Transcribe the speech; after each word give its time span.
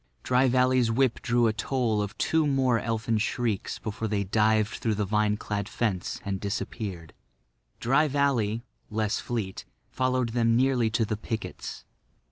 Dry 0.23 0.47
Valley's 0.47 0.89
whip 0.89 1.21
drew 1.21 1.45
a 1.45 1.53
toll 1.53 2.01
of 2.01 2.17
two 2.17 2.47
more 2.47 2.79
elfin 2.79 3.19
shrieks 3.19 3.77
before 3.77 4.07
they 4.07 4.23
dived 4.23 4.77
through 4.79 4.95
the 4.95 5.05
vine 5.05 5.37
clad 5.37 5.69
fence 5.69 6.19
and 6.25 6.39
disappeared. 6.39 7.13
Dry 7.79 8.07
Valley, 8.07 8.63
less 8.89 9.19
fleet, 9.19 9.63
followed 9.91 10.29
them 10.29 10.55
nearly 10.55 10.89
to 10.89 11.05
the 11.05 11.17
pickets. 11.17 11.85